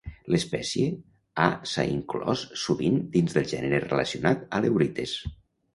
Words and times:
L'espècie 0.35 0.87
ha 1.43 1.49
s'ha 1.73 1.85
inclòs 1.97 2.47
sovint 2.65 2.99
dins 3.19 3.39
del 3.39 3.49
gènere 3.55 3.87
relacionat 3.87 4.47
"Aleurites". 4.61 5.17